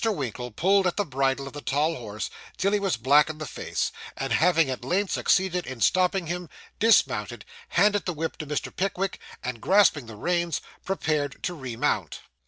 [0.03, 3.45] Winkle pulled at the bridle of the tall horse till he was black in the
[3.45, 8.75] face; and having at length succeeded in stopping him, dismounted, handed the whip to Mr.
[8.75, 12.21] Pickwick, and grasping the reins, prepared to remount.